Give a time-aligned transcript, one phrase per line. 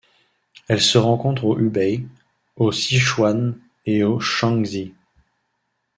[0.67, 2.07] Elle se rencontre au Hubei,
[2.55, 3.55] au Sichuan
[3.85, 4.95] et au Shaanxi.